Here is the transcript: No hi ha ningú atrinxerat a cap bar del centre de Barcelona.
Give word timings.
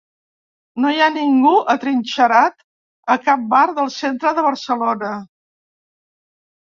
No 0.83 0.93
hi 0.93 1.01
ha 1.05 1.09
ningú 1.17 1.51
atrinxerat 1.73 2.65
a 3.17 3.17
cap 3.29 3.47
bar 3.55 3.63
del 3.81 3.95
centre 3.99 4.33
de 4.39 4.47
Barcelona. 4.51 5.13